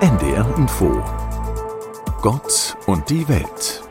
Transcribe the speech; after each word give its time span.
NDR 0.00 0.46
Info. 0.56 1.02
Gott 2.22 2.74
und 2.86 3.10
die 3.10 3.28
Welt. 3.28 3.82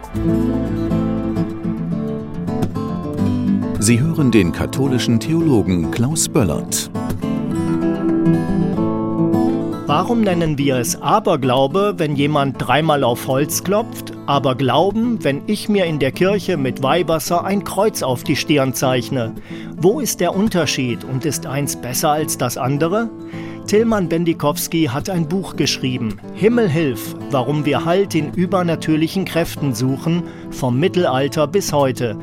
Sie 3.77 3.99
hören 3.99 4.31
den 4.31 4.51
katholischen 4.51 5.19
Theologen 5.19 5.91
Klaus 5.91 6.27
Böllert. 6.27 6.89
Warum 9.85 10.21
nennen 10.21 10.57
wir 10.57 10.77
es 10.77 10.99
Aberglaube, 10.99 11.93
wenn 11.97 12.15
jemand 12.15 12.55
dreimal 12.57 13.03
auf 13.03 13.27
Holz 13.27 13.63
klopft, 13.63 14.11
aber 14.29 14.53
Glauben, 14.53 15.23
wenn 15.23 15.41
ich 15.47 15.69
mir 15.69 15.85
in 15.85 15.97
der 15.97 16.11
Kirche 16.11 16.55
mit 16.55 16.83
Weihwasser 16.83 17.45
ein 17.45 17.63
Kreuz 17.63 18.03
auf 18.03 18.23
die 18.23 18.35
Stirn 18.35 18.75
zeichne? 18.75 19.33
Wo 19.75 19.99
ist 19.99 20.19
der 20.19 20.35
Unterschied 20.35 21.03
und 21.03 21.25
ist 21.25 21.47
eins 21.47 21.75
besser 21.75 22.11
als 22.11 22.37
das 22.37 22.55
andere? 22.55 23.09
Tilman 23.65 24.07
Bendikowski 24.07 24.85
hat 24.85 25.09
ein 25.09 25.27
Buch 25.27 25.55
geschrieben, 25.55 26.19
Himmel 26.35 26.69
hilf, 26.69 27.15
warum 27.31 27.65
wir 27.65 27.85
Halt 27.85 28.13
in 28.13 28.31
übernatürlichen 28.31 29.25
Kräften 29.25 29.73
suchen, 29.73 30.21
vom 30.51 30.79
Mittelalter 30.79 31.47
bis 31.47 31.73
heute. 31.73 32.15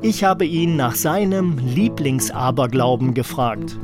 Ich 0.00 0.24
habe 0.24 0.44
ihn 0.44 0.74
nach 0.74 0.96
seinem 0.96 1.58
Lieblingsaberglauben 1.58 3.14
gefragt. 3.14 3.78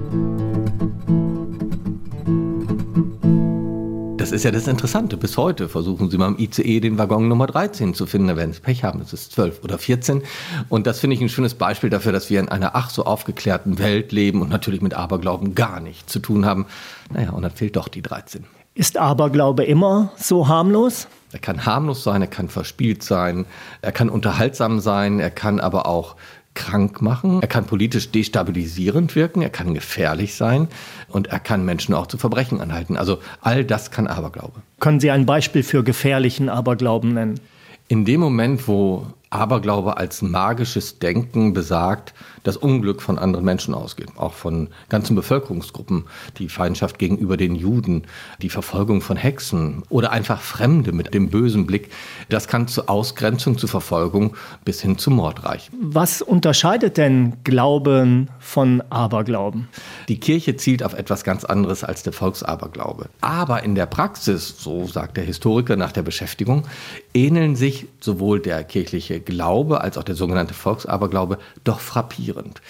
Das 4.29 4.35
ist 4.35 4.45
ja 4.45 4.51
das 4.51 4.69
Interessante. 4.69 5.17
Bis 5.17 5.39
heute 5.39 5.71
versuchen 5.71 6.11
sie 6.11 6.19
mal 6.19 6.29
im 6.29 6.39
ICE 6.39 6.81
den 6.81 6.99
Waggon 6.99 7.29
Nummer 7.29 7.47
13 7.47 7.95
zu 7.95 8.05
finden. 8.05 8.37
Wenn 8.37 8.53
sie 8.53 8.61
Pech 8.61 8.85
haben, 8.85 9.01
ist 9.01 9.15
es 9.15 9.31
12 9.31 9.65
oder 9.65 9.79
14. 9.79 10.23
Und 10.69 10.87
das 10.87 11.01
finde 11.01 11.17
ich 11.17 11.23
ein 11.23 11.31
schönes 11.31 11.55
Beispiel 11.55 11.89
dafür, 11.89 12.13
dass 12.13 12.29
wir 12.29 12.39
in 12.39 12.51
einer 12.51 12.77
ach 12.77 12.91
so 12.91 13.07
aufgeklärten 13.07 13.79
Welt 13.79 14.13
leben 14.13 14.43
und 14.43 14.51
natürlich 14.51 14.83
mit 14.83 14.93
Aberglauben 14.93 15.55
gar 15.55 15.81
nichts 15.81 16.13
zu 16.13 16.19
tun 16.19 16.45
haben. 16.45 16.67
Naja, 17.11 17.31
und 17.31 17.41
dann 17.41 17.53
fehlt 17.53 17.77
doch 17.77 17.89
die 17.89 18.03
13. 18.03 18.45
Ist 18.75 18.99
Aberglaube 18.99 19.65
immer 19.65 20.13
so 20.19 20.47
harmlos? 20.47 21.09
Er 21.33 21.39
kann 21.39 21.65
harmlos 21.65 22.05
sein, 22.05 22.20
er 22.20 22.29
kann 22.29 22.51
verspielt 22.51 23.03
sein, 23.03 23.47
er 23.81 23.92
kann 23.92 24.11
unterhaltsam 24.11 24.81
sein, 24.81 25.20
er 25.20 25.31
kann 25.31 25.59
aber 25.59 25.87
auch 25.87 26.17
krank 26.59 27.01
machen, 27.01 27.41
er 27.41 27.48
kann 27.48 27.67
politisch 27.67 28.11
destabilisierend 28.11 29.14
wirken, 29.14 29.42
er 29.42 29.48
kann 29.48 29.75
gefährlich 29.75 30.34
sein 30.34 30.67
und 31.09 31.28
er 31.28 31.39
kann 31.39 31.64
Menschen 31.64 31.95
auch 31.95 32.09
zu 32.09 32.19
Verbrechen 32.19 32.61
anhalten. 32.61 32.97
Also 32.97 33.20
all 33.41 33.64
das 33.64 33.92
kann 33.92 34.09
Aberglaube. 34.09 34.61
Können 34.81 34.98
Sie 34.98 35.11
ein 35.11 35.25
Beispiel 35.25 35.62
für 35.62 35.84
gefährlichen 35.84 36.48
Aberglauben 36.48 37.14
nennen? 37.14 37.41
In 37.86 38.05
dem 38.05 38.20
Moment, 38.20 38.67
wo 38.67 39.06
Aberglaube 39.31 39.97
als 39.97 40.23
magisches 40.23 40.98
Denken 40.98 41.53
besagt, 41.53 42.15
dass 42.45 42.57
Unglück 42.57 43.03
von 43.03 43.19
anderen 43.19 43.45
Menschen 43.45 43.75
ausgeht, 43.75 44.09
auch 44.17 44.33
von 44.33 44.69
ganzen 44.89 45.15
Bevölkerungsgruppen, 45.17 46.05
die 46.39 46.48
Feindschaft 46.48 46.98
gegenüber 46.98 47.37
den 47.37 47.55
Juden, 47.55 48.05
die 48.41 48.48
Verfolgung 48.48 49.01
von 49.01 49.17
Hexen 49.17 49.83
oder 49.91 50.12
einfach 50.12 50.41
Fremde 50.41 50.93
mit 50.93 51.12
dem 51.12 51.29
bösen 51.29 51.67
Blick, 51.67 51.91
das 52.29 52.48
kann 52.48 52.69
zu 52.69 52.89
Ausgrenzung, 52.89 53.59
zu 53.59 53.67
Verfolgung 53.67 54.35
bis 54.65 54.81
hin 54.81 54.98
zu 54.98 55.11
Mord 55.11 55.45
reichen. 55.45 55.75
Was 55.81 56.23
unterscheidet 56.23 56.97
denn 56.97 57.37
Glauben 57.45 58.31
von 58.39 58.83
Aberglauben? 58.89 59.69
Die 60.09 60.19
Kirche 60.19 60.56
zielt 60.56 60.83
auf 60.83 60.95
etwas 60.95 61.23
ganz 61.23 61.45
anderes 61.45 61.84
als 61.84 62.03
der 62.03 62.14
Volksaberglaube. 62.14 63.11
Aber 63.20 63.62
in 63.62 63.75
der 63.75 63.87
Praxis, 63.87 64.55
so 64.59 64.87
sagt 64.87 65.19
der 65.19 65.25
Historiker 65.25 65.77
nach 65.77 65.92
der 65.92 66.03
Beschäftigung, 66.03 66.64
ähneln 67.12 67.56
sich 67.56 67.87
sowohl 68.01 68.41
der 68.41 68.64
kirchliche 68.64 69.20
Glaube 69.20 69.83
als 69.83 69.98
auch 69.98 70.05
der 70.05 70.14
sogenannte 70.14 70.55
Volksaberglaube 70.55 71.39
doch 71.64 71.81
frappierend. 71.81 72.62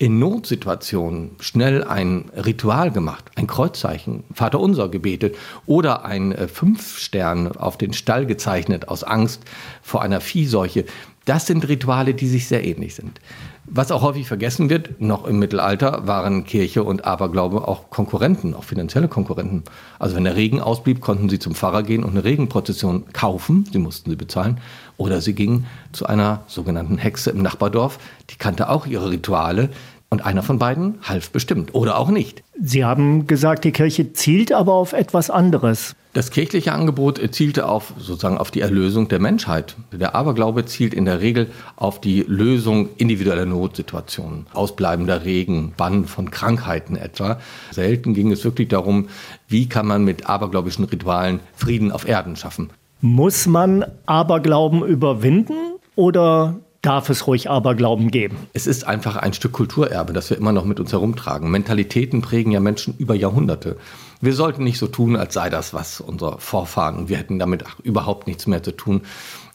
In 0.00 0.18
Notsituationen 0.18 1.32
schnell 1.40 1.84
ein 1.84 2.30
Ritual 2.34 2.90
gemacht, 2.90 3.26
ein 3.34 3.46
Kreuzzeichen, 3.46 4.24
Vater 4.32 4.58
unser 4.58 4.88
gebetet 4.88 5.36
oder 5.66 6.06
ein 6.06 6.32
äh, 6.32 6.48
Fünfstern 6.48 7.52
auf 7.52 7.76
den 7.76 7.92
Stall 7.92 8.24
gezeichnet 8.24 8.88
aus 8.88 9.04
Angst 9.04 9.42
vor 9.82 10.00
einer 10.00 10.22
Viehseuche. 10.22 10.86
Das 11.26 11.46
sind 11.46 11.68
Rituale, 11.68 12.14
die 12.14 12.26
sich 12.26 12.48
sehr 12.48 12.64
ähnlich 12.64 12.94
sind. 12.94 13.20
Was 13.66 13.92
auch 13.92 14.02
häufig 14.02 14.26
vergessen 14.26 14.70
wird, 14.70 15.00
noch 15.00 15.26
im 15.26 15.38
Mittelalter 15.38 16.06
waren 16.06 16.44
Kirche 16.44 16.82
und 16.82 17.04
Aberglaube 17.04 17.68
auch 17.68 17.90
Konkurrenten, 17.90 18.54
auch 18.54 18.64
finanzielle 18.64 19.06
Konkurrenten. 19.06 19.62
Also 19.98 20.16
wenn 20.16 20.24
der 20.24 20.34
Regen 20.34 20.60
ausblieb, 20.60 21.00
konnten 21.00 21.28
sie 21.28 21.38
zum 21.38 21.54
Pfarrer 21.54 21.82
gehen 21.82 22.02
und 22.02 22.10
eine 22.10 22.24
Regenprozession 22.24 23.12
kaufen, 23.12 23.68
sie 23.70 23.78
mussten 23.78 24.10
sie 24.10 24.16
bezahlen, 24.16 24.60
oder 24.96 25.20
sie 25.20 25.34
gingen 25.34 25.66
zu 25.92 26.06
einer 26.06 26.42
sogenannten 26.46 26.98
Hexe 26.98 27.30
im 27.30 27.42
Nachbardorf, 27.42 27.98
die 28.30 28.36
kannte 28.36 28.68
auch 28.68 28.86
ihre 28.86 29.10
Rituale, 29.10 29.70
und 30.10 30.26
einer 30.26 30.42
von 30.42 30.58
beiden 30.58 30.98
half 31.02 31.30
bestimmt 31.30 31.74
oder 31.74 31.96
auch 31.96 32.10
nicht. 32.10 32.42
Sie 32.60 32.84
haben 32.84 33.26
gesagt, 33.28 33.64
die 33.64 33.70
Kirche 33.70 34.12
zielt 34.12 34.52
aber 34.52 34.74
auf 34.74 34.92
etwas 34.92 35.30
anderes. 35.30 35.94
Das 36.12 36.32
kirchliche 36.32 36.72
Angebot 36.72 37.20
zielte 37.32 37.68
auf 37.68 37.94
sozusagen 37.96 38.36
auf 38.36 38.50
die 38.50 38.62
Erlösung 38.62 39.06
der 39.06 39.20
Menschheit. 39.20 39.76
Der 39.92 40.16
Aberglaube 40.16 40.64
zielt 40.64 40.92
in 40.92 41.04
der 41.04 41.20
Regel 41.20 41.52
auf 41.76 42.00
die 42.00 42.24
Lösung 42.26 42.88
individueller 42.96 43.46
Notsituationen, 43.46 44.46
ausbleibender 44.52 45.24
Regen, 45.24 45.72
Bann 45.76 46.06
von 46.06 46.32
Krankheiten 46.32 46.96
etwa. 46.96 47.38
Selten 47.70 48.14
ging 48.14 48.32
es 48.32 48.42
wirklich 48.42 48.66
darum, 48.66 49.08
wie 49.46 49.68
kann 49.68 49.86
man 49.86 50.02
mit 50.02 50.28
abergläubischen 50.28 50.84
Ritualen 50.84 51.38
Frieden 51.54 51.92
auf 51.92 52.08
Erden 52.08 52.34
schaffen. 52.34 52.70
Muss 53.00 53.46
man 53.46 53.84
Aberglauben 54.06 54.84
überwinden 54.84 55.76
oder 55.94 56.56
darf 56.82 57.10
es 57.10 57.26
ruhig 57.26 57.50
Aberglauben 57.50 58.10
geben. 58.10 58.36
Es 58.54 58.66
ist 58.66 58.86
einfach 58.86 59.16
ein 59.16 59.34
Stück 59.34 59.52
Kulturerbe, 59.52 60.12
das 60.12 60.30
wir 60.30 60.38
immer 60.38 60.52
noch 60.52 60.64
mit 60.64 60.80
uns 60.80 60.92
herumtragen. 60.92 61.50
Mentalitäten 61.50 62.22
prägen 62.22 62.52
ja 62.52 62.60
Menschen 62.60 62.94
über 62.96 63.14
Jahrhunderte. 63.14 63.76
Wir 64.22 64.34
sollten 64.34 64.64
nicht 64.64 64.78
so 64.78 64.86
tun, 64.86 65.16
als 65.16 65.34
sei 65.34 65.50
das 65.50 65.74
was 65.74 66.00
unserer 66.00 66.38
Vorfahren 66.38 67.08
wir 67.08 67.16
hätten 67.16 67.38
damit 67.38 67.64
überhaupt 67.82 68.26
nichts 68.26 68.46
mehr 68.46 68.62
zu 68.62 68.72
tun. 68.72 69.02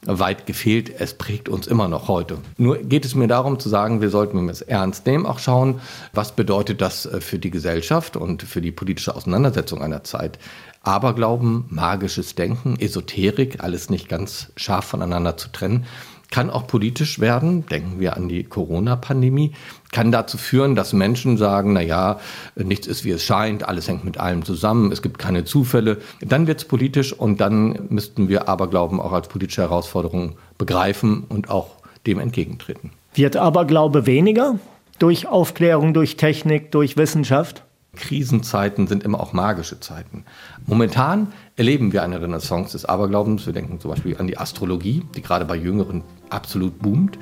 Weit 0.04 0.46
gefehlt, 0.46 0.92
es 1.00 1.14
prägt 1.14 1.48
uns 1.48 1.66
immer 1.66 1.88
noch 1.88 2.06
heute. 2.06 2.38
Nur 2.58 2.78
geht 2.78 3.04
es 3.04 3.16
mir 3.16 3.26
darum 3.26 3.58
zu 3.58 3.68
sagen, 3.68 4.00
wir 4.00 4.10
sollten, 4.10 4.48
es 4.48 4.62
ernst 4.62 5.06
nehmen, 5.06 5.26
auch 5.26 5.40
schauen, 5.40 5.80
was 6.12 6.36
bedeutet 6.36 6.80
das 6.80 7.06
äh, 7.06 7.20
für 7.20 7.40
die 7.40 7.50
Gesellschaft 7.50 8.16
und 8.16 8.42
für 8.42 8.60
die 8.60 8.70
politische 8.70 9.16
Auseinandersetzung 9.16 9.82
einer 9.82 10.04
Zeit. 10.04 10.38
Aberglauben, 10.82 11.64
magisches 11.68 12.36
Denken, 12.36 12.78
Esoterik, 12.78 13.64
alles 13.64 13.90
nicht 13.90 14.08
ganz 14.08 14.52
scharf 14.56 14.84
voneinander 14.84 15.36
zu 15.36 15.48
trennen 15.48 15.86
kann 16.30 16.50
auch 16.50 16.66
politisch 16.66 17.20
werden. 17.20 17.66
Denken 17.66 18.00
wir 18.00 18.16
an 18.16 18.28
die 18.28 18.44
Corona-Pandemie. 18.44 19.52
Kann 19.92 20.12
dazu 20.12 20.38
führen, 20.38 20.74
dass 20.74 20.92
Menschen 20.92 21.36
sagen, 21.36 21.72
na 21.72 21.80
ja, 21.80 22.18
nichts 22.56 22.86
ist 22.86 23.04
wie 23.04 23.10
es 23.10 23.22
scheint, 23.22 23.66
alles 23.68 23.88
hängt 23.88 24.04
mit 24.04 24.18
allem 24.18 24.44
zusammen, 24.44 24.92
es 24.92 25.02
gibt 25.02 25.18
keine 25.18 25.44
Zufälle. 25.44 25.98
Dann 26.20 26.46
wird 26.46 26.60
es 26.60 26.68
politisch 26.68 27.12
und 27.12 27.40
dann 27.40 27.86
müssten 27.88 28.28
wir 28.28 28.48
Aberglauben 28.48 29.00
auch 29.00 29.12
als 29.12 29.28
politische 29.28 29.62
Herausforderung 29.62 30.36
begreifen 30.58 31.24
und 31.28 31.50
auch 31.50 31.76
dem 32.06 32.18
entgegentreten. 32.18 32.90
Wird 33.14 33.36
Aberglaube 33.36 34.06
weniger 34.06 34.58
durch 34.98 35.26
Aufklärung, 35.26 35.94
durch 35.94 36.16
Technik, 36.16 36.72
durch 36.72 36.96
Wissenschaft? 36.96 37.65
Krisenzeiten 37.96 38.86
sind 38.86 39.02
immer 39.02 39.18
auch 39.18 39.32
magische 39.32 39.80
Zeiten. 39.80 40.24
Momentan 40.66 41.32
erleben 41.56 41.92
wir 41.92 42.02
eine 42.02 42.22
Renaissance 42.22 42.72
des 42.72 42.84
Aberglaubens. 42.84 43.46
Wir 43.46 43.52
denken 43.52 43.80
zum 43.80 43.90
Beispiel 43.90 44.16
an 44.18 44.28
die 44.28 44.38
Astrologie, 44.38 45.02
die 45.16 45.22
gerade 45.22 45.44
bei 45.44 45.56
Jüngeren 45.56 46.04
absolut 46.30 46.78
boomt. 46.78 47.18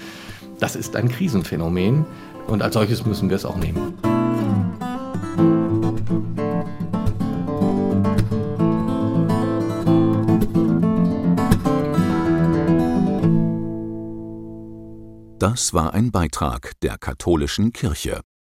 Das 0.61 0.77
ist 0.77 0.97
ein 0.97 1.09
Krisenphänomen 1.09 2.05
und 2.47 2.63
als 2.63 2.75
solches 2.75 3.07
müssen 3.07 3.31
wir 3.31 3.37
es 3.37 3.47
auch 3.47 3.57
nehmen. 3.57 3.95
Das 15.39 15.75
war 15.75 15.93
ein 15.93 16.11
Beitrag 16.11 16.73
der 16.81 16.97
katholischen 16.97 17.73
Kirche. 17.73 18.23